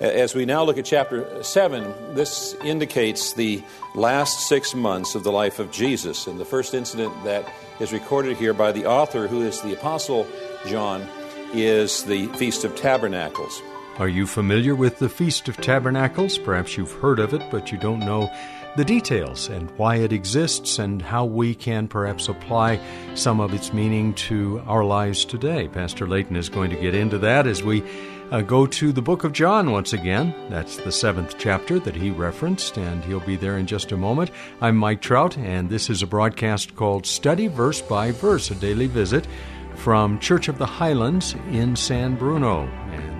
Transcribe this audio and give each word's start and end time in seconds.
As 0.00 0.34
we 0.34 0.46
now 0.46 0.64
look 0.64 0.78
at 0.78 0.86
chapter 0.86 1.44
7, 1.44 2.14
this 2.14 2.54
indicates 2.64 3.34
the 3.34 3.62
last 3.94 4.48
six 4.48 4.74
months 4.74 5.14
of 5.14 5.24
the 5.24 5.32
life 5.32 5.58
of 5.58 5.70
Jesus. 5.70 6.26
And 6.26 6.40
the 6.40 6.46
first 6.46 6.72
incident 6.72 7.12
that 7.24 7.46
is 7.80 7.92
recorded 7.92 8.38
here 8.38 8.54
by 8.54 8.72
the 8.72 8.86
author, 8.86 9.28
who 9.28 9.42
is 9.42 9.60
the 9.60 9.74
Apostle 9.74 10.26
John, 10.66 11.06
is 11.52 12.04
the 12.04 12.28
Feast 12.28 12.64
of 12.64 12.74
Tabernacles. 12.76 13.60
Are 13.98 14.08
you 14.08 14.26
familiar 14.26 14.74
with 14.74 15.00
the 15.00 15.10
Feast 15.10 15.48
of 15.50 15.58
Tabernacles? 15.58 16.38
Perhaps 16.38 16.78
you've 16.78 16.92
heard 16.92 17.18
of 17.18 17.34
it, 17.34 17.42
but 17.50 17.70
you 17.70 17.76
don't 17.76 18.00
know 18.00 18.32
the 18.76 18.84
details 18.84 19.48
and 19.48 19.70
why 19.72 19.96
it 19.96 20.12
exists 20.12 20.78
and 20.78 21.02
how 21.02 21.24
we 21.24 21.54
can 21.54 21.88
perhaps 21.88 22.28
apply 22.28 22.80
some 23.14 23.40
of 23.40 23.52
its 23.52 23.72
meaning 23.72 24.14
to 24.14 24.62
our 24.66 24.84
lives 24.84 25.24
today. 25.24 25.68
Pastor 25.68 26.06
Layton 26.06 26.36
is 26.36 26.48
going 26.48 26.70
to 26.70 26.80
get 26.80 26.94
into 26.94 27.18
that 27.18 27.46
as 27.46 27.62
we 27.62 27.82
uh, 28.30 28.40
go 28.42 28.64
to 28.64 28.92
the 28.92 29.02
book 29.02 29.24
of 29.24 29.32
John 29.32 29.72
once 29.72 29.92
again. 29.92 30.34
That's 30.48 30.76
the 30.76 30.92
seventh 30.92 31.36
chapter 31.38 31.80
that 31.80 31.96
he 31.96 32.10
referenced, 32.10 32.78
and 32.78 33.04
he'll 33.04 33.20
be 33.20 33.36
there 33.36 33.58
in 33.58 33.66
just 33.66 33.90
a 33.90 33.96
moment. 33.96 34.30
I'm 34.60 34.76
Mike 34.76 35.00
Trout, 35.00 35.36
and 35.36 35.68
this 35.68 35.90
is 35.90 36.02
a 36.02 36.06
broadcast 36.06 36.76
called 36.76 37.06
Study 37.06 37.48
Verse 37.48 37.82
by 37.82 38.12
Verse, 38.12 38.50
a 38.52 38.54
daily 38.54 38.86
visit 38.86 39.26
from 39.74 40.18
Church 40.20 40.48
of 40.48 40.58
the 40.58 40.66
Highlands 40.66 41.34
in 41.50 41.74
San 41.74 42.14
Bruno. 42.14 42.68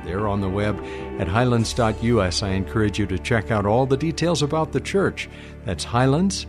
And 0.00 0.08
they're 0.08 0.28
on 0.28 0.40
the 0.40 0.48
web 0.48 0.82
at 1.18 1.28
highlands.us. 1.28 2.42
I 2.42 2.50
encourage 2.50 2.98
you 2.98 3.06
to 3.06 3.18
check 3.18 3.50
out 3.50 3.66
all 3.66 3.86
the 3.86 3.96
details 3.96 4.42
about 4.42 4.72
the 4.72 4.80
church. 4.80 5.28
That's 5.64 5.84
highlands.us. 5.84 6.46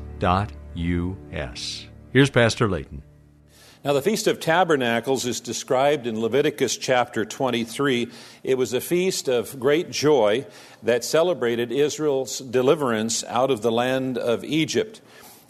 Here's 2.13 2.29
Pastor 2.29 2.69
Layton. 2.69 3.03
Now, 3.83 3.93
the 3.93 4.01
Feast 4.03 4.27
of 4.27 4.39
Tabernacles 4.39 5.25
is 5.25 5.39
described 5.39 6.05
in 6.05 6.21
Leviticus 6.21 6.77
chapter 6.77 7.25
23. 7.25 8.09
It 8.43 8.55
was 8.55 8.73
a 8.73 8.81
feast 8.81 9.27
of 9.27 9.59
great 9.59 9.89
joy 9.89 10.45
that 10.83 11.03
celebrated 11.03 11.71
Israel's 11.71 12.37
deliverance 12.39 13.23
out 13.23 13.49
of 13.49 13.63
the 13.63 13.71
land 13.71 14.19
of 14.19 14.43
Egypt. 14.43 15.01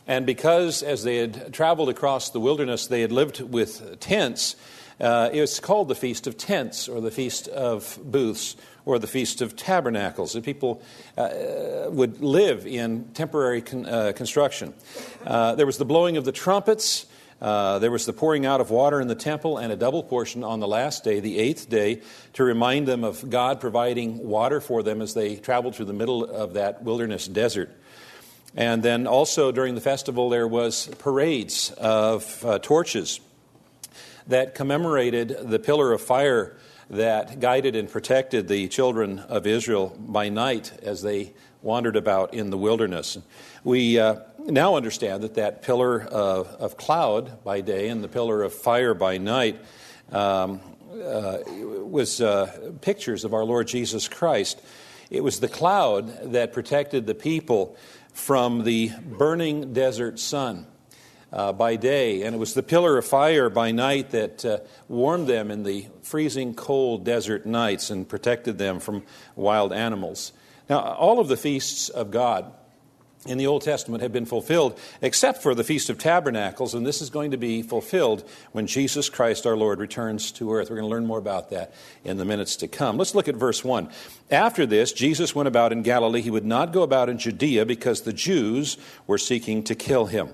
And 0.07 0.25
because, 0.25 0.81
as 0.81 1.03
they 1.03 1.17
had 1.17 1.53
traveled 1.53 1.89
across 1.89 2.29
the 2.29 2.39
wilderness, 2.39 2.87
they 2.87 3.01
had 3.01 3.11
lived 3.11 3.41
with 3.41 3.99
tents, 3.99 4.55
uh, 5.01 5.29
it 5.33 5.41
was 5.41 5.59
called 5.59 5.87
the 5.87 5.95
Feast 5.95 6.27
of 6.27 6.37
Tents, 6.37 6.87
or 6.87 7.01
the 7.01 7.09
Feast 7.09 7.47
of 7.47 7.97
Booths, 8.03 8.55
or 8.85 8.99
the 8.99 9.07
Feast 9.07 9.41
of 9.41 9.55
Tabernacles. 9.55 10.33
The 10.33 10.41
people 10.41 10.81
uh, 11.17 11.87
would 11.89 12.21
live 12.21 12.67
in 12.67 13.05
temporary 13.13 13.61
con- 13.63 13.87
uh, 13.87 14.11
construction. 14.15 14.75
Uh, 15.25 15.55
there 15.55 15.65
was 15.65 15.77
the 15.77 15.85
blowing 15.85 16.17
of 16.17 16.25
the 16.25 16.31
trumpets. 16.31 17.07
Uh, 17.41 17.79
there 17.79 17.89
was 17.89 18.05
the 18.05 18.13
pouring 18.13 18.45
out 18.45 18.61
of 18.61 18.69
water 18.69 19.01
in 19.01 19.07
the 19.07 19.15
temple 19.15 19.57
and 19.57 19.73
a 19.73 19.75
double 19.75 20.03
portion 20.03 20.43
on 20.43 20.59
the 20.59 20.67
last 20.67 21.03
day, 21.03 21.19
the 21.19 21.39
eighth 21.39 21.67
day, 21.67 21.99
to 22.33 22.43
remind 22.43 22.87
them 22.87 23.03
of 23.03 23.27
God 23.27 23.59
providing 23.59 24.19
water 24.19 24.61
for 24.61 24.83
them 24.83 25.01
as 25.01 25.15
they 25.15 25.35
traveled 25.35 25.75
through 25.75 25.85
the 25.85 25.93
middle 25.93 26.23
of 26.23 26.53
that 26.53 26.83
wilderness 26.83 27.27
desert. 27.27 27.75
And 28.55 28.83
then 28.83 29.07
also 29.07 29.51
during 29.51 29.73
the 29.73 29.81
festival, 29.81 30.29
there 30.29 30.47
was 30.47 30.87
parades 30.99 31.71
of 31.71 32.45
uh, 32.45 32.59
torches 32.59 33.19
that 34.27 34.55
commemorated 34.55 35.37
the 35.43 35.59
pillar 35.59 35.93
of 35.93 36.01
fire 36.01 36.57
that 36.91 37.39
guided 37.39 37.75
and 37.75 37.89
protected 37.89 38.47
the 38.47 38.67
children 38.67 39.19
of 39.19 39.47
Israel 39.47 39.95
by 39.97 40.27
night 40.27 40.73
as 40.83 41.01
they 41.01 41.33
wandered 41.61 41.95
about 41.95 42.33
in 42.33 42.49
the 42.49 42.57
wilderness. 42.57 43.17
We 43.63 43.97
uh, 43.97 44.17
now 44.39 44.75
understand 44.75 45.23
that 45.23 45.35
that 45.35 45.61
pillar 45.61 46.01
of, 46.01 46.47
of, 46.47 46.75
cloud 46.75 47.43
by 47.43 47.61
day 47.61 47.87
and 47.87 48.03
the 48.03 48.07
pillar 48.09 48.41
of 48.43 48.53
fire 48.53 48.93
by 48.93 49.19
night 49.19 49.63
um, 50.11 50.59
uh, 50.91 51.37
was 51.47 52.19
uh, 52.19 52.71
pictures 52.81 53.23
of 53.23 53.33
our 53.33 53.45
Lord 53.45 53.67
Jesus 53.67 54.07
Christ. 54.07 54.61
It 55.09 55.23
was 55.23 55.39
the 55.39 55.47
cloud 55.47 56.33
that 56.33 56.51
protected 56.51 57.05
the 57.05 57.15
people 57.15 57.77
from 58.13 58.63
the 58.63 58.91
burning 59.05 59.71
desert 59.71 60.19
sun. 60.19 60.65
Uh, 61.33 61.53
by 61.53 61.77
day, 61.77 62.23
and 62.23 62.35
it 62.35 62.37
was 62.37 62.53
the 62.55 62.61
pillar 62.61 62.97
of 62.97 63.05
fire 63.05 63.49
by 63.49 63.71
night 63.71 64.09
that 64.09 64.43
uh, 64.43 64.57
warmed 64.89 65.27
them 65.27 65.49
in 65.49 65.63
the 65.63 65.87
freezing 66.01 66.53
cold 66.53 67.05
desert 67.05 67.45
nights 67.45 67.89
and 67.89 68.09
protected 68.09 68.57
them 68.57 68.81
from 68.81 69.01
wild 69.37 69.71
animals. 69.71 70.33
Now, 70.69 70.79
all 70.79 71.21
of 71.21 71.29
the 71.29 71.37
feasts 71.37 71.87
of 71.87 72.11
God 72.11 72.51
in 73.27 73.37
the 73.37 73.45
Old 73.45 73.61
Testament 73.61 74.01
have 74.01 74.11
been 74.11 74.25
fulfilled, 74.25 74.79
except 75.01 75.43
for 75.43 75.53
the 75.53 75.63
Feast 75.63 75.91
of 75.91 75.99
Tabernacles, 75.99 76.73
and 76.73 76.85
this 76.85 77.01
is 77.01 77.11
going 77.11 77.31
to 77.31 77.37
be 77.37 77.61
fulfilled 77.61 78.27
when 78.51 78.65
Jesus 78.65 79.09
Christ 79.09 79.45
our 79.45 79.55
Lord 79.55 79.79
returns 79.79 80.31
to 80.33 80.51
earth. 80.53 80.69
We're 80.69 80.77
going 80.77 80.89
to 80.89 80.91
learn 80.91 81.05
more 81.05 81.19
about 81.19 81.51
that 81.51 81.73
in 82.03 82.17
the 82.17 82.25
minutes 82.25 82.55
to 82.57 82.67
come. 82.67 82.97
Let's 82.97 83.13
look 83.13 83.27
at 83.27 83.35
verse 83.35 83.63
1. 83.63 83.89
After 84.31 84.65
this, 84.65 84.91
Jesus 84.91 85.35
went 85.35 85.47
about 85.47 85.71
in 85.71 85.83
Galilee. 85.83 86.21
He 86.21 86.31
would 86.31 86.45
not 86.45 86.73
go 86.73 86.81
about 86.81 87.09
in 87.09 87.19
Judea 87.19 87.65
because 87.65 88.01
the 88.01 88.13
Jews 88.13 88.77
were 89.05 89.19
seeking 89.19 89.63
to 89.65 89.75
kill 89.75 90.07
him. 90.07 90.29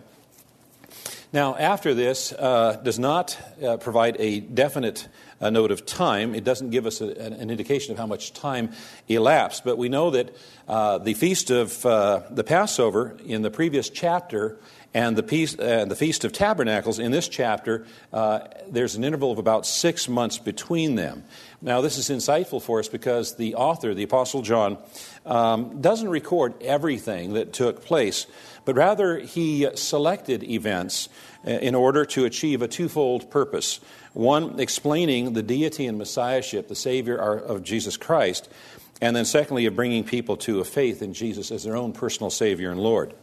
Now, 1.34 1.58
after 1.58 1.94
this 1.94 2.32
uh, 2.32 2.80
does 2.84 2.98
not 2.98 3.38
uh, 3.62 3.76
provide 3.78 4.16
a 4.18 4.40
definite 4.40 5.10
uh, 5.42 5.50
note 5.50 5.72
of 5.72 5.86
time. 5.86 6.34
It 6.34 6.46
doesn't 6.46 6.70
give 6.70 6.86
us 6.86 7.02
a, 7.02 7.10
an 7.20 7.52
indication 7.52 7.92
of 7.92 7.98
how 7.98 8.08
much 8.08 8.32
time 8.32 8.72
elapsed, 9.10 9.66
but 9.66 9.78
we 9.78 9.90
know 9.90 10.12
that 10.12 10.34
uh, 10.70 11.00
the 11.00 11.14
feast 11.14 11.52
of 11.52 11.86
uh, 11.86 12.22
the 12.32 12.46
Passover 12.46 13.18
in 13.26 13.42
the 13.42 13.52
previous 13.52 13.90
chapter 13.90 14.58
and 14.98 15.16
the, 15.16 15.24
feast, 15.24 15.60
uh, 15.60 15.86
the 15.86 15.96
Feast 15.96 16.26
of 16.26 16.32
Tabernacles 16.32 17.00
in 17.00 17.12
this 17.12 17.28
chapter, 17.28 17.86
there's 18.70 18.96
an 18.96 19.04
interval 19.04 19.32
of 19.32 19.38
about 19.38 19.66
six 19.66 20.08
months 20.10 20.40
between 20.40 20.96
them. 20.96 21.24
Now, 21.62 21.82
this 21.82 21.98
is 21.98 22.10
insightful 22.10 22.62
for 22.62 22.80
us 22.80 22.88
because 22.88 23.36
the 23.36 23.56
author, 23.56 23.94
the 23.94 24.04
Apostle 24.04 24.42
John, 24.42 24.78
um, 25.26 25.82
doesn't 25.82 26.10
record 26.10 26.62
everything 26.62 27.34
that 27.34 27.54
took 27.54 27.84
place 27.84 28.28
but 28.68 28.76
rather 28.76 29.18
he 29.18 29.66
selected 29.76 30.44
events 30.44 31.08
uh, 31.48 31.52
in 31.52 31.74
order 31.74 32.04
to 32.04 32.26
achieve 32.26 32.62
a 32.62 32.68
twofold 32.68 33.32
purpose. 33.32 33.80
One, 34.12 34.60
explaining 34.60 35.32
the 35.32 35.42
deity 35.42 35.86
and 35.88 35.98
messiahship, 35.98 36.68
the 36.68 36.76
Savior 36.76 37.16
of 37.16 37.64
Jesus 37.64 37.96
Christ, 37.96 38.50
and 39.00 39.16
then 39.16 39.24
secondly, 39.24 39.68
of 39.68 39.76
bringing 39.78 40.04
people 40.04 40.36
to 40.38 40.60
a 40.60 40.66
faith 40.66 41.02
in 41.02 41.14
Jesus 41.14 41.50
as 41.50 41.64
their 41.64 41.78
own 41.78 41.94
personal 41.94 42.30
Savior 42.30 42.70
and 42.70 42.82
Lord. 42.82 43.14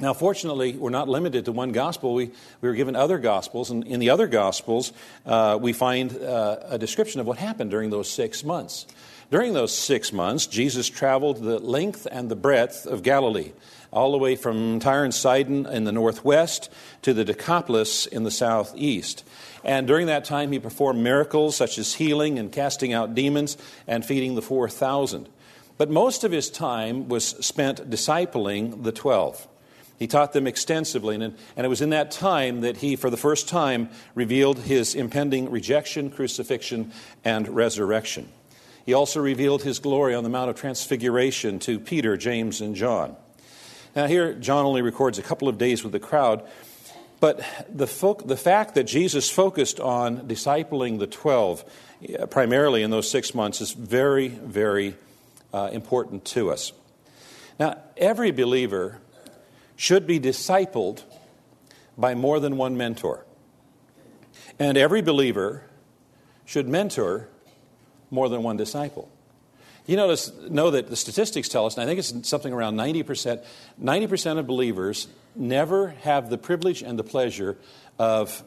Now, 0.00 0.12
fortunately, 0.12 0.74
we're 0.74 0.90
not 0.90 1.08
limited 1.08 1.46
to 1.46 1.52
one 1.52 1.72
gospel. 1.72 2.14
We, 2.14 2.30
we 2.60 2.68
were 2.68 2.74
given 2.74 2.94
other 2.94 3.18
gospels, 3.18 3.70
and 3.70 3.84
in 3.84 3.98
the 3.98 4.10
other 4.10 4.28
gospels, 4.28 4.92
uh, 5.26 5.58
we 5.60 5.72
find 5.72 6.16
uh, 6.16 6.58
a 6.68 6.78
description 6.78 7.20
of 7.20 7.26
what 7.26 7.38
happened 7.38 7.70
during 7.70 7.90
those 7.90 8.08
six 8.08 8.44
months. 8.44 8.86
During 9.30 9.54
those 9.54 9.76
six 9.76 10.12
months, 10.12 10.46
Jesus 10.46 10.88
traveled 10.88 11.42
the 11.42 11.58
length 11.58 12.06
and 12.10 12.30
the 12.30 12.36
breadth 12.36 12.86
of 12.86 13.02
Galilee 13.02 13.52
all 13.92 14.12
the 14.12 14.18
way 14.18 14.36
from 14.36 14.80
Tyre 14.80 15.04
and 15.04 15.14
Sidon 15.14 15.66
in 15.66 15.84
the 15.84 15.92
northwest 15.92 16.70
to 17.02 17.14
the 17.14 17.24
Decapolis 17.24 18.06
in 18.06 18.22
the 18.22 18.30
southeast. 18.30 19.24
And 19.64 19.86
during 19.86 20.06
that 20.06 20.24
time, 20.24 20.52
he 20.52 20.58
performed 20.58 21.02
miracles 21.02 21.56
such 21.56 21.78
as 21.78 21.94
healing 21.94 22.38
and 22.38 22.52
casting 22.52 22.92
out 22.92 23.14
demons 23.14 23.56
and 23.86 24.04
feeding 24.04 24.34
the 24.34 24.42
4,000. 24.42 25.28
But 25.78 25.90
most 25.90 26.24
of 26.24 26.32
his 26.32 26.50
time 26.50 27.08
was 27.08 27.24
spent 27.24 27.88
discipling 27.88 28.82
the 28.82 28.92
12. 28.92 29.48
He 29.98 30.06
taught 30.06 30.32
them 30.32 30.46
extensively, 30.46 31.16
and, 31.16 31.36
and 31.56 31.66
it 31.66 31.68
was 31.68 31.80
in 31.80 31.90
that 31.90 32.10
time 32.10 32.60
that 32.60 32.76
he, 32.78 32.94
for 32.94 33.10
the 33.10 33.16
first 33.16 33.48
time, 33.48 33.90
revealed 34.14 34.60
his 34.60 34.94
impending 34.94 35.50
rejection, 35.50 36.10
crucifixion, 36.10 36.92
and 37.24 37.48
resurrection. 37.48 38.28
He 38.86 38.94
also 38.94 39.20
revealed 39.20 39.64
his 39.64 39.80
glory 39.80 40.14
on 40.14 40.22
the 40.22 40.30
Mount 40.30 40.50
of 40.50 40.56
Transfiguration 40.56 41.58
to 41.60 41.80
Peter, 41.80 42.16
James, 42.16 42.60
and 42.60 42.76
John. 42.76 43.16
Now, 43.96 44.06
here, 44.06 44.34
John 44.34 44.64
only 44.64 44.82
records 44.82 45.18
a 45.18 45.22
couple 45.22 45.48
of 45.48 45.58
days 45.58 45.82
with 45.82 45.92
the 45.92 46.00
crowd, 46.00 46.42
but 47.18 47.44
the, 47.68 47.88
fo- 47.88 48.14
the 48.14 48.36
fact 48.36 48.76
that 48.76 48.84
Jesus 48.84 49.28
focused 49.28 49.80
on 49.80 50.28
discipling 50.28 51.00
the 51.00 51.08
12 51.08 51.64
primarily 52.30 52.82
in 52.82 52.90
those 52.90 53.10
six 53.10 53.34
months 53.34 53.60
is 53.60 53.72
very, 53.72 54.28
very 54.28 54.94
uh, 55.52 55.70
important 55.72 56.24
to 56.26 56.50
us. 56.50 56.72
Now, 57.58 57.78
every 57.96 58.30
believer 58.30 59.00
should 59.78 60.08
be 60.08 60.18
discipled 60.18 61.04
by 61.96 62.14
more 62.14 62.40
than 62.40 62.56
one 62.56 62.76
mentor. 62.76 63.24
And 64.58 64.76
every 64.76 65.00
believer 65.02 65.62
should 66.44 66.68
mentor 66.68 67.28
more 68.10 68.28
than 68.28 68.42
one 68.42 68.56
disciple. 68.56 69.08
You 69.86 69.96
notice, 69.96 70.32
know 70.50 70.72
that 70.72 70.90
the 70.90 70.96
statistics 70.96 71.48
tell 71.48 71.64
us, 71.64 71.76
and 71.76 71.82
I 71.82 71.86
think 71.86 72.00
it's 72.00 72.28
something 72.28 72.52
around 72.52 72.76
90%, 72.76 73.42
90% 73.80 74.38
of 74.38 74.46
believers 74.48 75.06
never 75.36 75.90
have 76.02 76.28
the 76.28 76.38
privilege 76.38 76.82
and 76.82 76.98
the 76.98 77.04
pleasure 77.04 77.56
of 78.00 78.42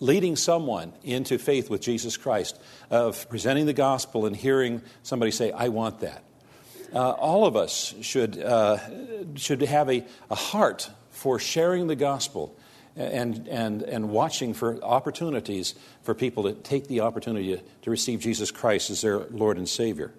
leading 0.00 0.36
someone 0.36 0.94
into 1.04 1.38
faith 1.38 1.68
with 1.68 1.82
Jesus 1.82 2.16
Christ, 2.16 2.58
of 2.90 3.28
presenting 3.28 3.66
the 3.66 3.74
gospel 3.74 4.24
and 4.24 4.34
hearing 4.34 4.80
somebody 5.02 5.32
say, 5.32 5.52
I 5.52 5.68
want 5.68 6.00
that. 6.00 6.24
Uh, 6.94 7.10
all 7.12 7.46
of 7.46 7.56
us 7.56 7.94
should, 8.02 8.38
uh, 8.38 8.78
should 9.34 9.62
have 9.62 9.88
a, 9.88 10.04
a 10.30 10.34
heart 10.34 10.90
for 11.10 11.38
sharing 11.38 11.86
the 11.86 11.96
gospel 11.96 12.56
and, 12.96 13.48
and, 13.48 13.82
and 13.82 14.10
watching 14.10 14.54
for 14.54 14.82
opportunities 14.82 15.74
for 16.02 16.14
people 16.14 16.42
to 16.44 16.52
take 16.52 16.88
the 16.88 17.00
opportunity 17.00 17.60
to, 17.82 17.90
receive 17.90 18.20
Jesus 18.20 18.50
Christ 18.50 18.90
as 18.90 19.00
their 19.00 19.20
Lord 19.30 19.56
and 19.56 19.68
Savior. 19.68 20.12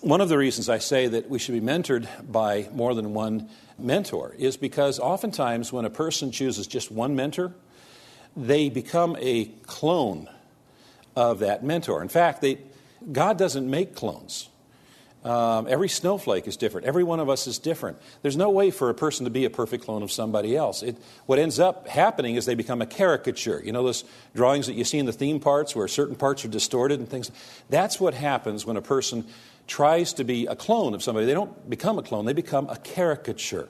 One 0.00 0.20
of 0.20 0.28
the 0.28 0.38
reasons 0.38 0.68
I 0.68 0.78
say 0.78 1.08
that 1.08 1.28
we 1.28 1.38
should 1.38 1.54
be 1.54 1.60
mentored 1.60 2.06
by 2.30 2.68
more 2.72 2.94
than 2.94 3.12
one 3.12 3.50
mentor 3.78 4.34
is 4.38 4.56
because 4.56 4.98
oftentimes 4.98 5.72
when 5.72 5.84
a 5.84 5.90
person 5.90 6.32
chooses 6.32 6.66
just 6.66 6.90
one 6.90 7.14
mentor, 7.14 7.52
they 8.36 8.70
become 8.70 9.16
a 9.20 9.46
clone 9.66 10.28
of 11.16 11.40
that 11.40 11.64
mentor. 11.64 12.00
In 12.00 12.08
fact, 12.08 12.40
they, 12.40 12.58
God 13.12 13.36
doesn't 13.36 13.68
make 13.68 13.94
clones. 13.94 14.49
Um, 15.22 15.66
every 15.68 15.88
snowflake 15.88 16.48
is 16.48 16.56
different. 16.56 16.86
Every 16.86 17.04
one 17.04 17.20
of 17.20 17.28
us 17.28 17.46
is 17.46 17.58
different. 17.58 17.98
There's 18.22 18.38
no 18.38 18.48
way 18.48 18.70
for 18.70 18.88
a 18.88 18.94
person 18.94 19.24
to 19.24 19.30
be 19.30 19.44
a 19.44 19.50
perfect 19.50 19.84
clone 19.84 20.02
of 20.02 20.10
somebody 20.10 20.56
else. 20.56 20.82
It, 20.82 20.96
what 21.26 21.38
ends 21.38 21.60
up 21.60 21.88
happening 21.88 22.36
is 22.36 22.46
they 22.46 22.54
become 22.54 22.80
a 22.80 22.86
caricature. 22.86 23.60
You 23.62 23.72
know 23.72 23.84
those 23.84 24.04
drawings 24.34 24.66
that 24.66 24.74
you 24.74 24.84
see 24.84 24.98
in 24.98 25.04
the 25.04 25.12
theme 25.12 25.38
parts 25.38 25.76
where 25.76 25.86
certain 25.88 26.16
parts 26.16 26.44
are 26.46 26.48
distorted 26.48 27.00
and 27.00 27.08
things? 27.08 27.30
That's 27.68 28.00
what 28.00 28.14
happens 28.14 28.64
when 28.64 28.78
a 28.78 28.82
person 28.82 29.26
tries 29.66 30.14
to 30.14 30.24
be 30.24 30.46
a 30.46 30.56
clone 30.56 30.94
of 30.94 31.02
somebody. 31.02 31.26
They 31.26 31.34
don't 31.34 31.68
become 31.68 31.98
a 31.98 32.02
clone, 32.02 32.24
they 32.24 32.32
become 32.32 32.68
a 32.70 32.76
caricature. 32.76 33.68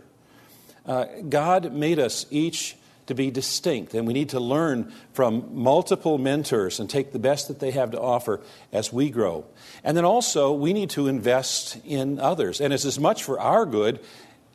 Uh, 0.86 1.06
God 1.28 1.72
made 1.72 1.98
us 1.98 2.26
each 2.30 2.76
to 3.06 3.14
be 3.14 3.30
distinct, 3.30 3.94
and 3.94 4.06
we 4.06 4.12
need 4.12 4.30
to 4.30 4.40
learn 4.40 4.92
from 5.12 5.48
multiple 5.52 6.18
mentors 6.18 6.80
and 6.80 6.88
take 6.88 7.12
the 7.12 7.18
best 7.18 7.48
that 7.48 7.58
they 7.58 7.70
have 7.72 7.90
to 7.90 8.00
offer 8.00 8.40
as 8.72 8.92
we 8.92 9.10
grow. 9.10 9.44
And 9.82 9.96
then 9.96 10.04
also, 10.04 10.52
we 10.52 10.72
need 10.72 10.90
to 10.90 11.08
invest 11.08 11.78
in 11.84 12.18
others, 12.18 12.60
and 12.60 12.72
it's 12.72 12.84
as 12.84 13.00
much 13.00 13.24
for 13.24 13.40
our 13.40 13.66
good 13.66 14.00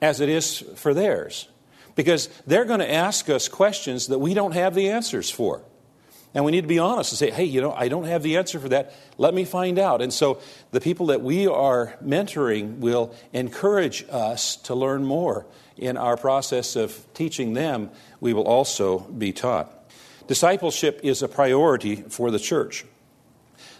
as 0.01 0.21
it 0.21 0.29
is 0.29 0.63
for 0.75 0.93
theirs. 0.93 1.47
Because 1.95 2.27
they're 2.45 2.65
going 2.65 2.81
to 2.81 2.91
ask 2.91 3.29
us 3.29 3.47
questions 3.47 4.07
that 4.07 4.19
we 4.19 4.33
don't 4.33 4.53
have 4.53 4.75
the 4.75 4.89
answers 4.89 5.29
for. 5.29 5.61
And 6.35 6.43
we 6.43 6.51
need 6.51 6.61
to 6.61 6.67
be 6.67 6.79
honest 6.79 7.13
and 7.13 7.17
say, 7.17 7.31
hey, 7.31 7.45
you 7.45 7.61
know, 7.61 7.71
I 7.71 7.87
don't 7.87 8.03
have 8.03 8.21
the 8.21 8.35
answer 8.35 8.59
for 8.59 8.67
that. 8.69 8.93
Let 9.17 9.33
me 9.33 9.45
find 9.45 9.79
out. 9.79 10.01
And 10.01 10.13
so 10.13 10.41
the 10.71 10.81
people 10.81 11.07
that 11.07 11.21
we 11.21 11.47
are 11.47 11.95
mentoring 12.03 12.79
will 12.79 13.15
encourage 13.31 14.05
us 14.09 14.57
to 14.57 14.75
learn 14.75 15.05
more 15.05 15.45
in 15.77 15.95
our 15.95 16.17
process 16.17 16.75
of 16.75 17.05
teaching 17.13 17.53
them 17.53 17.89
we 18.19 18.33
will 18.33 18.47
also 18.47 18.99
be 18.99 19.31
taught. 19.31 19.71
Discipleship 20.27 20.99
is 21.03 21.21
a 21.21 21.29
priority 21.29 21.95
for 21.95 22.31
the 22.31 22.39
church. 22.39 22.83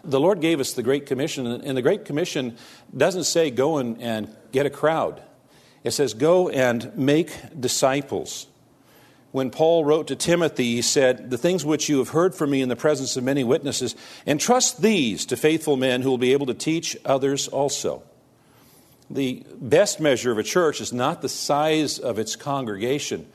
The 0.06 0.20
Lord 0.20 0.40
gave 0.40 0.60
us 0.62 0.74
the 0.74 0.84
Great 0.84 1.08
Commission, 1.08 1.48
and 1.48 1.76
the 1.76 1.82
Great 1.82 2.06
Commission 2.06 2.58
doesn't 2.96 3.24
say 3.26 3.52
go 3.52 3.80
and, 3.80 4.02
and 4.02 4.34
get 4.54 4.66
a 4.66 4.70
crowd. 4.70 5.22
It 5.84 5.92
says 5.92 6.14
go 6.14 6.48
and 6.48 6.96
make 6.98 7.32
disciples. 7.60 8.48
When 9.36 9.52
Paul 9.52 9.84
wrote 9.84 10.08
to 10.08 10.16
Timothy, 10.16 10.76
he 10.76 10.82
said, 10.82 11.30
The 11.30 11.38
things 11.38 11.66
which 11.66 11.90
you 11.90 11.98
have 11.98 12.08
heard 12.08 12.34
from 12.34 12.52
me 12.52 12.62
in 12.62 12.70
the 12.70 12.78
presence 12.78 13.18
of 13.18 13.26
many 13.26 13.44
witnesses, 13.44 13.94
entrust 14.26 14.82
these 14.82 15.26
to 15.26 15.36
faithful 15.36 15.76
men 15.76 16.02
who 16.02 16.10
will 16.10 16.18
be 16.18 16.32
able 16.32 16.46
to 16.46 16.54
teach 16.54 16.96
others 17.04 17.50
also. 17.50 18.02
The 19.10 19.46
best 19.58 20.00
measure 20.00 20.32
of 20.32 20.38
a 20.38 20.44
church 20.44 20.80
is 20.80 20.94
not 20.94 21.22
the 21.22 21.28
size 21.28 22.00
of 22.00 22.18
its 22.18 22.38
congregation, 22.38 23.28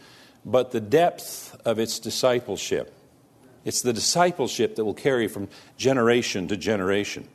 but 0.43 0.70
the 0.70 0.81
depth 0.81 1.55
of 1.67 1.79
its 1.79 1.99
discipleship. 1.99 2.94
It's 3.67 3.82
the 3.82 3.93
discipleship 3.93 4.76
that 4.76 4.87
will 4.87 4.94
carry 4.94 5.29
from 5.29 5.49
generation 5.76 6.49
to 6.49 6.56
generation. 6.56 7.29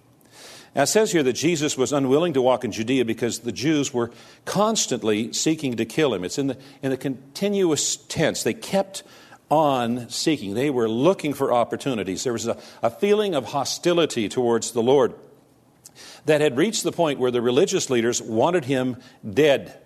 Now, 0.76 0.84
it 0.84 0.88
says 0.88 1.12
here 1.14 1.24
that 1.24 1.34
Jesus 1.34 1.78
was 1.78 1.94
unwilling 1.94 2.34
to 2.34 2.42
walk 2.42 2.66
in 2.66 2.72
Judea 2.74 3.06
because 3.06 3.40
the 3.40 3.54
Jews 3.54 3.94
were 3.94 4.12
constantly 4.44 5.32
seeking 5.32 5.78
to 5.78 5.86
kill 5.86 6.14
him. 6.14 6.26
It's 6.26 6.38
in 6.38 6.48
the, 6.48 6.58
in 6.84 6.92
the 6.92 6.98
continuous 6.98 7.96
tense. 7.96 8.44
They 8.44 8.54
kept 8.54 9.04
on 9.50 10.10
seeking, 10.10 10.54
they 10.56 10.70
were 10.70 10.90
looking 10.90 11.34
for 11.34 11.54
opportunities. 11.54 12.24
There 12.24 12.34
was 12.34 12.48
a, 12.48 12.58
a 12.82 12.90
feeling 12.90 13.36
of 13.36 13.46
hostility 13.46 14.28
towards 14.28 14.72
the 14.72 14.82
Lord 14.82 15.14
that 16.26 16.42
had 16.42 16.58
reached 16.58 16.84
the 16.84 16.92
point 16.92 17.20
where 17.20 17.32
the 17.32 17.42
religious 17.42 17.90
leaders 17.90 18.22
wanted 18.22 18.66
him 18.66 18.98
dead. 19.28 19.80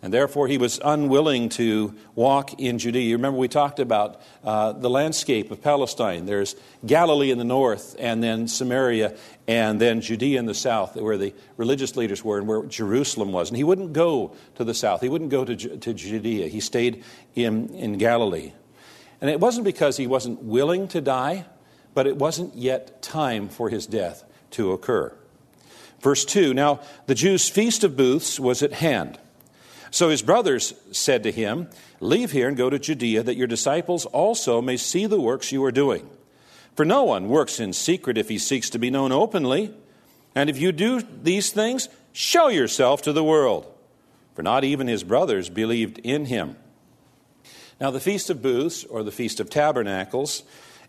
And 0.00 0.14
therefore, 0.14 0.46
he 0.46 0.58
was 0.58 0.78
unwilling 0.84 1.48
to 1.50 1.92
walk 2.14 2.60
in 2.60 2.78
Judea. 2.78 3.02
You 3.02 3.16
remember 3.16 3.38
we 3.38 3.48
talked 3.48 3.80
about 3.80 4.20
uh, 4.44 4.72
the 4.72 4.88
landscape 4.88 5.50
of 5.50 5.60
Palestine. 5.60 6.24
There's 6.24 6.54
Galilee 6.86 7.32
in 7.32 7.38
the 7.38 7.44
north, 7.44 7.96
and 7.98 8.22
then 8.22 8.46
Samaria, 8.46 9.16
and 9.48 9.80
then 9.80 10.00
Judea 10.00 10.38
in 10.38 10.46
the 10.46 10.54
south, 10.54 10.94
where 10.94 11.16
the 11.16 11.34
religious 11.56 11.96
leaders 11.96 12.22
were 12.22 12.38
and 12.38 12.46
where 12.46 12.62
Jerusalem 12.66 13.32
was. 13.32 13.50
And 13.50 13.56
he 13.56 13.64
wouldn't 13.64 13.92
go 13.92 14.36
to 14.54 14.62
the 14.62 14.74
south, 14.74 15.00
he 15.00 15.08
wouldn't 15.08 15.30
go 15.30 15.44
to, 15.44 15.56
to 15.56 15.92
Judea. 15.92 16.46
He 16.46 16.60
stayed 16.60 17.02
in, 17.34 17.74
in 17.74 17.98
Galilee. 17.98 18.52
And 19.20 19.28
it 19.28 19.40
wasn't 19.40 19.64
because 19.64 19.96
he 19.96 20.06
wasn't 20.06 20.44
willing 20.44 20.86
to 20.88 21.00
die, 21.00 21.44
but 21.92 22.06
it 22.06 22.16
wasn't 22.16 22.54
yet 22.54 23.02
time 23.02 23.48
for 23.48 23.68
his 23.68 23.84
death 23.86 24.22
to 24.52 24.70
occur. 24.70 25.12
Verse 26.00 26.24
2 26.24 26.54
Now 26.54 26.80
the 27.06 27.16
Jews' 27.16 27.48
feast 27.48 27.82
of 27.82 27.96
booths 27.96 28.38
was 28.38 28.62
at 28.62 28.74
hand. 28.74 29.18
So 29.90 30.10
his 30.10 30.22
brothers 30.22 30.74
said 30.92 31.22
to 31.22 31.32
him, 31.32 31.68
Leave 32.00 32.32
here 32.32 32.48
and 32.48 32.56
go 32.56 32.70
to 32.70 32.78
Judea, 32.78 33.22
that 33.22 33.36
your 33.36 33.46
disciples 33.46 34.06
also 34.06 34.60
may 34.60 34.76
see 34.76 35.06
the 35.06 35.20
works 35.20 35.52
you 35.52 35.64
are 35.64 35.72
doing. 35.72 36.08
For 36.74 36.84
no 36.84 37.04
one 37.04 37.28
works 37.28 37.58
in 37.58 37.72
secret 37.72 38.18
if 38.18 38.28
he 38.28 38.38
seeks 38.38 38.70
to 38.70 38.78
be 38.78 38.90
known 38.90 39.10
openly. 39.10 39.74
And 40.34 40.48
if 40.48 40.58
you 40.58 40.70
do 40.70 41.02
these 41.02 41.50
things, 41.50 41.88
show 42.12 42.48
yourself 42.48 43.02
to 43.02 43.12
the 43.12 43.24
world. 43.24 43.66
For 44.34 44.42
not 44.42 44.62
even 44.62 44.86
his 44.86 45.02
brothers 45.02 45.48
believed 45.48 45.98
in 45.98 46.26
him. 46.26 46.56
Now, 47.80 47.90
the 47.90 48.00
Feast 48.00 48.30
of 48.30 48.42
Booths, 48.42 48.84
or 48.84 49.02
the 49.02 49.12
Feast 49.12 49.40
of 49.40 49.50
Tabernacles, 49.50 50.42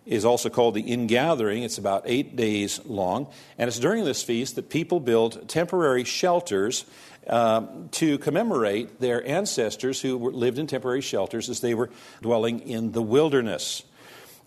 is 0.06 0.26
also 0.26 0.50
called 0.50 0.74
the 0.74 0.82
ingathering. 0.82 1.64
It's 1.64 1.78
about 1.78 2.04
eight 2.06 2.36
days 2.36 2.84
long. 2.86 3.28
And 3.58 3.68
it's 3.68 3.80
during 3.80 4.06
this 4.06 4.24
feast 4.24 4.56
that 4.56 4.70
people 4.70 5.00
build 5.00 5.48
temporary 5.48 6.04
shelters 6.04 6.86
um, 7.28 7.90
to 7.92 8.18
commemorate 8.18 9.00
their 9.00 9.26
ancestors 9.28 10.02
who 10.02 10.18
were, 10.18 10.32
lived 10.32 10.58
in 10.58 10.68
temporary 10.68 11.02
shelters 11.02 11.50
as 11.50 11.60
they 11.60 11.76
were 11.76 11.90
dwelling 12.22 12.62
in 12.62 12.92
the 12.92 13.02
wilderness. 13.02 13.84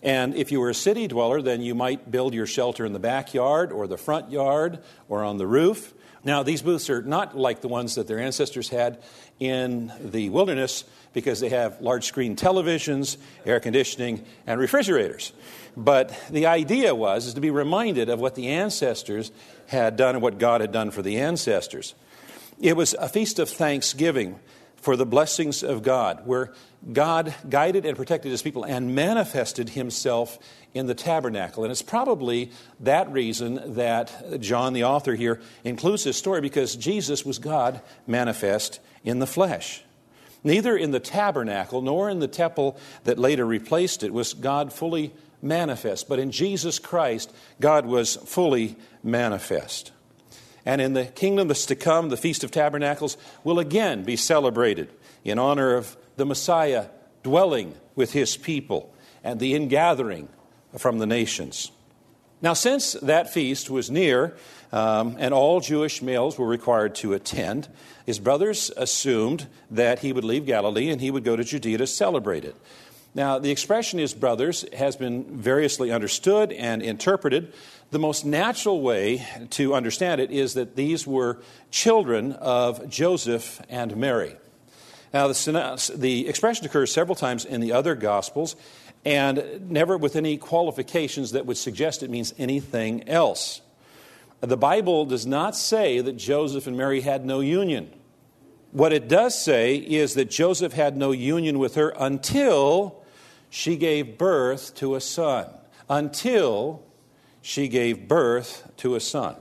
And 0.01 0.35
if 0.35 0.51
you 0.51 0.59
were 0.59 0.69
a 0.69 0.75
city 0.75 1.07
dweller, 1.07 1.41
then 1.41 1.61
you 1.61 1.75
might 1.75 2.11
build 2.11 2.33
your 2.33 2.45
shelter 2.45 2.85
in 2.85 2.91
the 2.91 2.99
backyard 2.99 3.71
or 3.71 3.87
the 3.87 3.97
front 3.97 4.31
yard 4.31 4.79
or 5.07 5.23
on 5.23 5.37
the 5.37 5.47
roof. 5.47 5.93
Now, 6.25 6.43
these 6.43 6.61
booths 6.61 6.89
are 6.89 7.01
not 7.01 7.37
like 7.37 7.61
the 7.61 7.67
ones 7.67 7.95
that 7.95 8.07
their 8.07 8.19
ancestors 8.19 8.69
had 8.69 9.01
in 9.39 9.91
the 9.99 10.29
wilderness 10.29 10.83
because 11.13 11.39
they 11.39 11.49
have 11.49 11.79
large 11.81 12.05
screen 12.05 12.35
televisions, 12.35 13.17
air 13.45 13.59
conditioning, 13.59 14.25
and 14.45 14.59
refrigerators. 14.59 15.31
But 15.77 16.13
the 16.29 16.47
idea 16.47 16.93
was 16.93 17.25
is 17.25 17.33
to 17.35 17.41
be 17.41 17.51
reminded 17.51 18.09
of 18.09 18.19
what 18.19 18.35
the 18.35 18.49
ancestors 18.49 19.31
had 19.67 19.95
done 19.95 20.15
and 20.15 20.21
what 20.21 20.37
God 20.37 20.61
had 20.61 20.71
done 20.71 20.91
for 20.91 21.01
the 21.01 21.19
ancestors. 21.19 21.95
It 22.59 22.75
was 22.75 22.93
a 22.93 23.09
feast 23.09 23.39
of 23.39 23.49
thanksgiving 23.49 24.39
for 24.75 24.97
the 24.97 25.05
blessings 25.05 25.63
of 25.63 25.81
God, 25.81 26.27
where 26.27 26.51
God 26.91 27.33
guided 27.49 27.85
and 27.85 27.95
protected 27.95 28.31
his 28.31 28.41
people 28.41 28.65
and 28.65 28.93
manifested 28.93 29.69
himself 29.69 30.37
in 30.73 30.87
the 30.87 30.93
tabernacle. 30.93 31.63
And 31.63 31.71
it's 31.71 31.81
probably 31.81 32.51
that 32.81 33.09
reason 33.09 33.75
that 33.75 34.41
John, 34.41 34.73
the 34.73 34.83
author 34.83 35.15
here, 35.15 35.39
includes 35.63 36.03
this 36.03 36.17
story 36.17 36.41
because 36.41 36.75
Jesus 36.75 37.25
was 37.25 37.39
God 37.39 37.81
manifest 38.05 38.81
in 39.05 39.19
the 39.19 39.27
flesh. 39.27 39.83
Neither 40.43 40.75
in 40.75 40.91
the 40.91 40.99
tabernacle 40.99 41.81
nor 41.81 42.09
in 42.09 42.19
the 42.19 42.27
temple 42.27 42.77
that 43.05 43.17
later 43.17 43.45
replaced 43.45 44.03
it 44.03 44.13
was 44.13 44.33
God 44.33 44.73
fully 44.73 45.13
manifest, 45.41 46.07
but 46.09 46.19
in 46.19 46.31
Jesus 46.31 46.79
Christ, 46.79 47.33
God 47.59 47.85
was 47.85 48.15
fully 48.15 48.75
manifest. 49.03 49.91
And 50.65 50.79
in 50.81 50.93
the 50.93 51.05
kingdom 51.05 51.49
that's 51.49 51.65
to 51.67 51.75
come, 51.75 52.09
the 52.09 52.17
Feast 52.17 52.43
of 52.43 52.51
Tabernacles 52.51 53.17
will 53.43 53.59
again 53.59 54.03
be 54.03 54.15
celebrated 54.15 54.89
in 55.23 55.37
honor 55.39 55.75
of 55.75 55.97
the 56.15 56.25
Messiah 56.25 56.87
dwelling 57.21 57.75
with 57.95 58.13
his 58.13 58.37
people 58.37 58.93
and 59.23 59.39
the 59.39 59.55
ingathering 59.55 60.29
from 60.77 60.99
the 60.99 61.05
nations. 61.05 61.71
Now, 62.43 62.51
since 62.51 62.91
that 62.93 63.31
feast 63.31 63.69
was 63.69 63.89
near 63.89 64.35
um, 64.73 65.15
and 65.17 65.33
all 65.33 65.61
Jewish 65.61 66.01
males 66.01 66.37
were 66.37 66.45
required 66.45 66.93
to 66.95 67.13
attend, 67.13 67.69
his 68.05 68.19
brothers 68.19 68.69
assumed 68.75 69.47
that 69.71 69.99
he 69.99 70.11
would 70.11 70.25
leave 70.25 70.45
Galilee 70.45 70.89
and 70.89 70.99
he 70.99 71.09
would 71.09 71.23
go 71.23 71.37
to 71.37 71.43
Judea 71.45 71.77
to 71.77 71.87
celebrate 71.87 72.43
it. 72.43 72.57
Now, 73.15 73.39
the 73.39 73.49
expression 73.49 73.97
his 73.97 74.13
brothers 74.13 74.65
has 74.73 74.97
been 74.97 75.23
variously 75.37 75.89
understood 75.89 76.51
and 76.51 76.81
interpreted. 76.81 77.53
The 77.91 77.99
most 77.99 78.25
natural 78.25 78.81
way 78.81 79.25
to 79.51 79.73
understand 79.73 80.19
it 80.19 80.29
is 80.29 80.55
that 80.55 80.75
these 80.75 81.07
were 81.07 81.37
children 81.71 82.33
of 82.33 82.89
Joseph 82.89 83.61
and 83.69 83.95
Mary. 83.95 84.35
Now, 85.13 85.27
the, 85.27 85.93
the 85.95 86.27
expression 86.27 86.65
occurs 86.65 86.91
several 86.91 87.15
times 87.15 87.45
in 87.45 87.61
the 87.61 87.71
other 87.71 87.93
Gospels 87.93 88.55
and 89.05 89.69
never 89.69 89.97
with 89.97 90.15
any 90.15 90.37
qualifications 90.37 91.31
that 91.33 91.45
would 91.45 91.57
suggest 91.57 92.03
it 92.03 92.09
means 92.09 92.33
anything 92.37 93.07
else. 93.07 93.61
The 94.41 94.57
Bible 94.57 95.05
does 95.05 95.25
not 95.25 95.55
say 95.55 95.99
that 96.01 96.17
Joseph 96.17 96.67
and 96.67 96.75
Mary 96.75 97.01
had 97.01 97.25
no 97.25 97.39
union. 97.39 97.93
What 98.71 98.91
it 98.91 99.07
does 99.07 99.39
say 99.39 99.75
is 99.75 100.15
that 100.15 100.29
Joseph 100.29 100.73
had 100.73 100.97
no 100.97 101.11
union 101.11 101.59
with 101.59 101.75
her 101.75 101.93
until 101.97 103.03
she 103.49 103.77
gave 103.77 104.17
birth 104.17 104.73
to 104.75 104.95
a 104.95 105.01
son. 105.01 105.47
Until 105.89 106.81
she 107.41 107.67
gave 107.67 108.07
birth 108.07 108.71
to 108.77 108.95
a 108.95 108.99
son. 108.99 109.35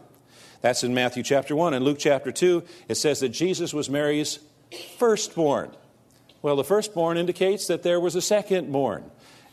That's 0.61 0.85
in 0.85 0.93
Matthew 0.93 1.23
chapter 1.23 1.57
1. 1.57 1.73
In 1.73 1.83
Luke 1.83 1.99
chapter 1.99 2.31
2, 2.31 2.63
it 2.89 2.97
says 2.97 3.21
that 3.21 3.31
Jesus 3.31 3.73
was 3.73 3.89
Mary's 3.89 4.39
firstborn. 4.99 5.71
Well, 6.43 6.57
the 6.57 6.65
firstborn 6.65 7.19
indicates 7.19 7.69
that 7.69 7.83
there 7.83 8.01
was 8.01 8.17
a 8.17 8.21
secondborn, 8.21 9.05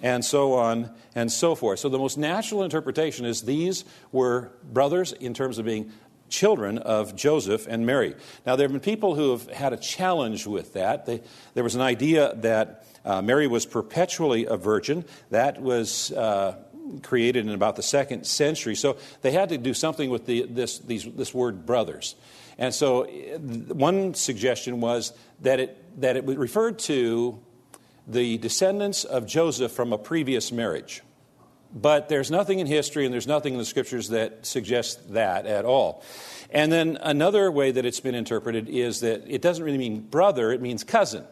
and 0.01 0.23
so 0.23 0.53
on 0.53 0.91
and 1.15 1.31
so 1.31 1.55
forth. 1.55 1.79
So 1.79 1.89
the 1.89 1.99
most 1.99 2.17
natural 2.17 2.63
interpretation 2.63 3.25
is 3.25 3.43
these 3.43 3.85
were 4.11 4.51
brothers 4.63 5.11
in 5.11 5.33
terms 5.33 5.57
of 5.57 5.65
being 5.65 5.91
children 6.29 6.77
of 6.77 7.15
Joseph 7.15 7.67
and 7.67 7.85
Mary. 7.85 8.15
Now, 8.45 8.55
there 8.55 8.65
have 8.65 8.71
been 8.71 8.79
people 8.79 9.15
who 9.15 9.31
have 9.31 9.49
had 9.49 9.73
a 9.73 9.77
challenge 9.77 10.45
with 10.47 10.73
that. 10.73 11.05
They, 11.05 11.21
there 11.53 11.63
was 11.63 11.75
an 11.75 11.81
idea 11.81 12.33
that 12.35 12.85
uh, 13.03 13.21
Mary 13.21 13.47
was 13.47 13.65
perpetually 13.65 14.45
a 14.45 14.55
virgin. 14.55 15.05
That 15.31 15.61
was 15.61 16.11
uh, 16.11 16.55
created 17.01 17.47
in 17.47 17.53
about 17.53 17.75
the 17.75 17.83
second 17.83 18.25
century. 18.25 18.75
So 18.75 18.97
they 19.21 19.31
had 19.31 19.49
to 19.49 19.57
do 19.57 19.73
something 19.73 20.09
with 20.09 20.25
the, 20.25 20.45
this, 20.47 20.79
these, 20.79 21.05
this 21.05 21.33
word 21.33 21.65
brothers. 21.65 22.15
And 22.59 22.75
so 22.75 23.05
uh, 23.05 23.39
one 23.73 24.13
suggestion 24.13 24.81
was 24.81 25.13
that 25.41 25.59
it, 25.59 26.01
that 26.01 26.17
it 26.17 26.25
referred 26.25 26.77
to 26.79 27.39
the 28.05 28.37
descendants 28.37 29.05
of 29.05 29.25
Joseph 29.25 29.71
from 29.71 29.93
a 29.93 29.97
previous 29.97 30.51
marriage. 30.51 31.01
But 31.73 32.09
there's 32.09 32.29
nothing 32.29 32.59
in 32.59 32.67
history 32.67 33.05
and 33.05 33.13
there's 33.13 33.27
nothing 33.27 33.53
in 33.53 33.59
the 33.59 33.65
scriptures 33.65 34.09
that 34.09 34.45
suggests 34.45 34.95
that 35.11 35.45
at 35.45 35.65
all. 35.65 36.03
And 36.49 36.71
then 36.71 36.97
another 37.01 37.51
way 37.51 37.71
that 37.71 37.85
it's 37.85 37.99
been 37.99 38.15
interpreted 38.15 38.67
is 38.67 39.01
that 39.01 39.23
it 39.27 39.41
doesn't 39.41 39.63
really 39.63 39.77
mean 39.77 40.01
brother, 40.01 40.51
it 40.51 40.61
means 40.61 40.83
cousin. 40.83 41.23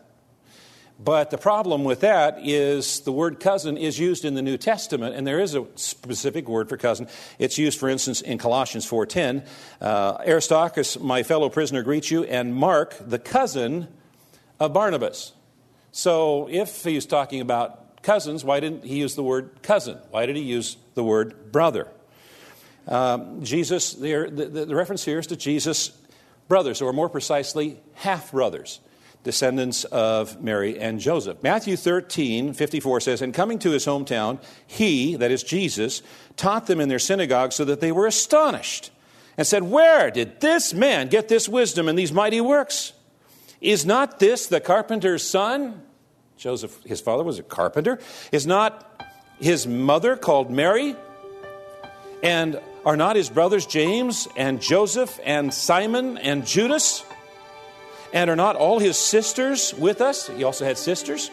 But 1.00 1.30
the 1.30 1.38
problem 1.38 1.84
with 1.84 2.00
that 2.00 2.40
is 2.42 3.02
the 3.02 3.12
word 3.12 3.40
cousin 3.40 3.78
is 3.78 4.00
used 4.00 4.26
in 4.26 4.34
the 4.34 4.42
New 4.42 4.58
Testament, 4.58 5.16
and 5.16 5.28
there 5.28 5.40
is 5.40 5.54
a 5.54 5.66
specific 5.76 6.50
word 6.50 6.70
for 6.70 6.78
cousin. 6.78 7.08
It's 7.38 7.58
used, 7.58 7.80
for 7.80 7.88
instance, 7.88 8.22
in 8.22 8.40
Colossians 8.40 8.90
4.10. 8.90 9.46
Uh, 9.80 10.18
Aristarchus, 10.26 11.00
my 11.00 11.22
fellow 11.22 11.50
prisoner, 11.50 11.84
greets 11.84 12.10
you, 12.10 12.24
and 12.24 12.56
Mark, 12.56 12.96
the 13.00 13.20
cousin 13.20 13.88
of 14.60 14.74
Barnabas. 14.74 15.34
So 15.92 16.48
if 16.50 16.84
he's 16.84 17.06
talking 17.06 17.42
about 17.42 18.02
cousins, 18.02 18.44
why 18.44 18.60
didn't 18.60 18.84
he 18.84 18.98
use 18.98 19.14
the 19.14 19.24
word 19.24 19.62
cousin? 19.62 20.00
Why 20.10 20.26
did 20.26 20.36
he 20.36 20.42
use 20.42 20.78
the 20.96 21.04
word 21.04 21.52
brother? 21.52 21.88
Um, 22.88 23.44
Jesus, 23.44 23.94
the, 23.94 24.30
the, 24.32 24.66
the 24.66 24.76
reference 24.76 25.06
here 25.06 25.20
is 25.20 25.28
to 25.28 25.36
Jesus' 25.36 25.92
brothers, 26.48 26.82
or 26.82 26.92
more 26.92 27.10
precisely, 27.10 27.80
half 27.94 28.32
brothers 28.32 28.80
descendants 29.24 29.84
of 29.86 30.42
Mary 30.42 30.80
and 30.80 31.00
Joseph. 31.00 31.44
Matthew 31.44 31.76
13, 31.76 32.54
54 32.54 33.02
says, 33.02 33.22
And 33.22 33.34
coming 33.34 33.60
to 33.60 33.72
his 33.72 33.86
hometown, 33.86 34.40
he, 34.66 35.16
that 35.16 35.32
is 35.32 35.44
Jesus, 35.44 36.02
taught 36.38 36.68
them 36.68 36.80
in 36.80 36.90
their 36.90 37.00
synagogue 37.00 37.52
so 37.52 37.66
that 37.66 37.82
they 37.82 37.92
were 37.92 38.08
astonished 38.08 38.92
and 39.38 39.46
said, 39.46 39.64
Where 39.64 40.10
did 40.12 40.40
this 40.40 40.74
man 40.74 41.08
get 41.08 41.28
this 41.28 41.50
wisdom 41.50 41.88
and 41.88 41.98
these 41.98 42.14
mighty 42.14 42.42
works? 42.42 42.94
Is 43.62 43.86
not 43.86 44.20
this 44.20 44.48
the 44.48 44.60
carpenter's 44.60 45.24
son? 45.24 45.82
Joseph, 46.38 46.84
his 46.84 47.02
father, 47.02 47.24
was 47.24 47.40
a 47.40 47.44
carpenter. 47.44 48.00
Is 48.32 48.46
not 48.46 49.04
his 49.40 49.66
mother 49.66 50.16
called 50.16 50.52
Mary? 50.52 50.96
And 52.22 52.60
are 52.86 52.98
not 52.98 53.16
his 53.16 53.30
brothers 53.30 53.66
James 53.66 54.28
and 54.36 54.62
Joseph 54.62 55.20
and 55.24 55.54
Simon 55.54 56.18
and 56.18 56.46
Judas? 56.46 57.04
And 58.14 58.30
are 58.30 58.36
not 58.36 58.56
all 58.56 58.80
his 58.80 58.98
sisters 58.98 59.74
with 59.74 60.02
us? 60.02 60.28
He 60.28 60.44
also 60.44 60.66
had 60.66 60.78
sisters. 60.78 61.30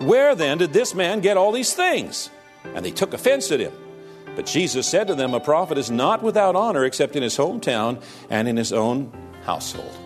Where 0.00 0.34
then 0.34 0.58
did 0.58 0.72
this 0.72 0.94
man 0.94 1.20
get 1.20 1.36
all 1.36 1.52
these 1.52 1.74
things? 1.74 2.30
And 2.64 2.84
they 2.84 2.90
took 2.90 3.12
offense 3.12 3.50
at 3.52 3.60
him. 3.60 3.72
But 4.36 4.46
Jesus 4.46 4.86
said 4.86 5.08
to 5.08 5.14
them, 5.14 5.34
A 5.34 5.40
prophet 5.40 5.76
is 5.76 5.90
not 5.90 6.22
without 6.22 6.56
honor 6.56 6.84
except 6.84 7.16
in 7.16 7.22
his 7.22 7.36
hometown 7.36 8.02
and 8.30 8.48
in 8.48 8.56
his 8.56 8.72
own 8.72 9.12
household. 9.44 9.99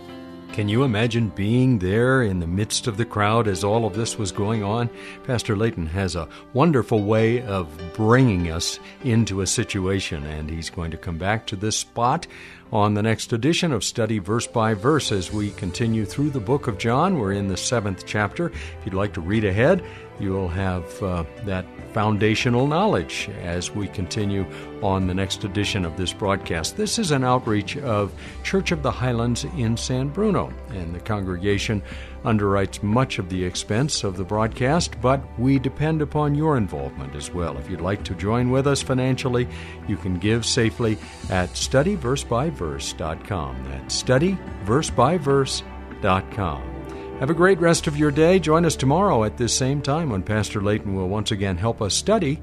Can 0.55 0.69
you 0.69 0.85
imagine 0.85 1.31
being 1.31 1.81
there 1.81 2.23
in 2.23 2.39
the 2.39 2.47
midst 2.47 2.87
of 2.87 2.97
the 2.97 3.05
crowd 3.05 3.49
as 3.49 3.65
all 3.65 3.87
of 3.87 3.97
this 3.97 4.17
was 4.17 4.31
going 4.31 4.63
on? 4.63 4.89
Pastor 5.25 5.57
Layton 5.57 5.87
has 5.87 6.15
a 6.15 6.29
wonderful 6.53 7.03
way 7.03 7.43
of 7.43 7.69
bringing 7.95 8.53
us 8.53 8.79
into 9.03 9.41
a 9.41 9.49
situation, 9.49 10.25
and 10.25 10.49
he's 10.49 10.71
going 10.71 10.93
to 10.93 10.97
come 10.97 11.19
back 11.19 11.45
to 11.49 11.57
this 11.57 11.77
spot 11.77 12.29
on 12.73 12.95
the 12.95 13.03
next 13.03 13.33
edition 13.33 13.73
of 13.73 13.83
Study 13.83 14.21
Verse 14.21 14.47
by 14.47 14.75
Verse 14.75 15.11
as 15.11 15.33
we 15.33 15.51
continue 15.51 16.05
through 16.05 16.31
the 16.31 16.39
book 16.39 16.69
of 16.69 16.79
John. 16.79 17.19
We're 17.19 17.33
in 17.33 17.49
the 17.49 17.57
seventh 17.57 18.07
chapter. 18.07 18.47
If 18.51 18.79
you'd 18.85 18.95
like 18.95 19.15
to 19.15 19.21
read 19.21 19.45
ahead, 19.45 19.85
you'll 20.21 20.49
have 20.49 21.03
uh, 21.03 21.25
that 21.45 21.65
foundational 21.93 22.67
knowledge 22.67 23.31
as 23.43 23.71
we 23.71 23.87
continue 23.89 24.47
on 24.83 25.07
the 25.07 25.15
next 25.15 25.45
edition 25.45 25.85
of 25.85 25.97
this 25.97 26.13
broadcast. 26.13 26.77
This 26.77 26.99
is 26.99 27.13
an 27.13 27.23
outreach 27.23 27.77
of 27.79 28.13
Church 28.43 28.73
of 28.73 28.83
the 28.83 28.91
Highlands 28.91 29.45
in 29.57 29.77
San 29.77 30.09
Bruno, 30.09 30.53
and 30.71 30.93
the 30.95 31.01
congregation 31.01 31.81
underwrites 32.25 32.83
much 32.83 33.21
of 33.21 33.29
the 33.29 33.45
expense 33.45 34.03
of 34.03 34.17
the 34.17 34.25
broadcast, 34.25 35.01
but 35.01 35.23
we 35.39 35.57
depend 35.59 36.01
upon 36.03 36.35
your 36.35 36.57
involvement 36.57 37.15
as 37.15 37.31
well. 37.31 37.57
If 37.57 37.71
you'd 37.71 37.81
like 37.81 38.03
to 38.05 38.15
join 38.15 38.51
with 38.51 38.67
us 38.67 38.83
financially, 38.83 39.47
you 39.87 39.97
can 39.97 40.19
give 40.19 40.45
safely 40.45 40.99
at 41.31 41.51
studyversebyverse.com. 41.51 43.65
That's 43.71 44.03
studyversebyverse.com. 44.03 46.74
Have 47.21 47.31
a 47.31 47.35
great 47.35 47.61
rest 47.61 47.87
of 47.87 47.97
your 47.97 48.11
day. 48.11 48.39
Join 48.39 48.65
us 48.65 48.75
tomorrow 48.75 49.25
at 49.25 49.37
this 49.37 49.57
same 49.57 49.81
time 49.81 50.11
when 50.11 50.23
Pastor 50.23 50.61
Layton 50.61 50.95
will 50.95 51.09
once 51.09 51.31
again 51.31 51.57
help 51.57 51.81
us 51.81 51.95
study 51.95 52.43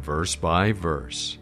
verse 0.00 0.36
by 0.36 0.72
verse. 0.72 1.38